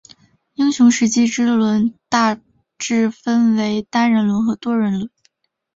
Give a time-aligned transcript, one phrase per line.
[0.55, 2.39] 英雄时机之轮大
[2.79, 5.11] 致分为单人轮和多人轮。